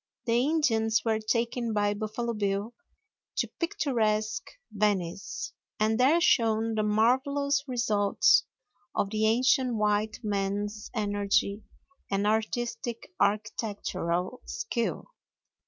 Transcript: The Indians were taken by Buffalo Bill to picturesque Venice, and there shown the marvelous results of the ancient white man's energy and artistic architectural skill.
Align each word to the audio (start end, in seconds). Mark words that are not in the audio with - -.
The 0.25 0.33
Indians 0.43 1.03
were 1.05 1.19
taken 1.19 1.73
by 1.73 1.93
Buffalo 1.93 2.33
Bill 2.33 2.73
to 3.37 3.47
picturesque 3.59 4.49
Venice, 4.71 5.53
and 5.79 5.99
there 5.99 6.19
shown 6.19 6.73
the 6.73 6.81
marvelous 6.81 7.63
results 7.67 8.45
of 8.95 9.11
the 9.11 9.27
ancient 9.27 9.75
white 9.75 10.17
man's 10.23 10.89
energy 10.95 11.61
and 12.09 12.25
artistic 12.25 13.11
architectural 13.19 14.41
skill. 14.47 15.11